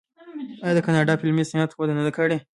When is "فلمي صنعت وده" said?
1.19-1.93